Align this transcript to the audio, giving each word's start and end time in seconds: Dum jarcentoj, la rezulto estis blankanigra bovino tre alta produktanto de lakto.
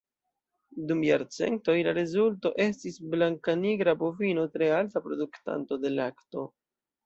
Dum 0.91 1.03
jarcentoj, 1.07 1.75
la 1.89 1.93
rezulto 1.97 2.53
estis 2.67 2.99
blankanigra 3.13 3.97
bovino 4.03 4.49
tre 4.59 4.73
alta 4.81 5.07
produktanto 5.07 5.83
de 5.87 5.97
lakto. 6.03 6.53